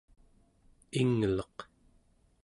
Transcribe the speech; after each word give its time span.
ingleq 0.99 1.57